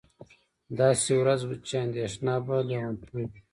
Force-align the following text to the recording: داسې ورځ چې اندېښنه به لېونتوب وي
داسې 0.79 1.11
ورځ 1.21 1.41
چې 1.67 1.73
اندېښنه 1.85 2.33
به 2.45 2.57
لېونتوب 2.69 3.09
وي 3.13 3.25